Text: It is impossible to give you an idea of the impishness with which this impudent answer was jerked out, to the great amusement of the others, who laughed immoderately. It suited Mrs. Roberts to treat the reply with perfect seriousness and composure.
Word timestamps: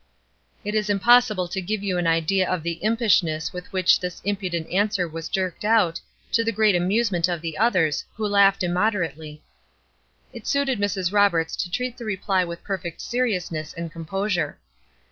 It 0.65 0.73
is 0.73 0.89
impossible 0.89 1.47
to 1.49 1.61
give 1.61 1.83
you 1.83 1.99
an 1.99 2.07
idea 2.07 2.49
of 2.49 2.63
the 2.63 2.83
impishness 2.83 3.53
with 3.53 3.71
which 3.71 3.99
this 3.99 4.19
impudent 4.25 4.67
answer 4.71 5.07
was 5.07 5.29
jerked 5.29 5.63
out, 5.63 6.01
to 6.31 6.43
the 6.43 6.51
great 6.51 6.75
amusement 6.75 7.27
of 7.27 7.39
the 7.39 7.55
others, 7.55 8.03
who 8.15 8.25
laughed 8.25 8.63
immoderately. 8.63 9.43
It 10.33 10.47
suited 10.47 10.79
Mrs. 10.79 11.13
Roberts 11.13 11.55
to 11.57 11.69
treat 11.69 11.97
the 11.99 12.05
reply 12.05 12.43
with 12.43 12.63
perfect 12.63 12.99
seriousness 12.99 13.75
and 13.75 13.91
composure. 13.91 14.57